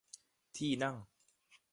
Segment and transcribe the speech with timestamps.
[0.57, 0.95] ที่นั่ง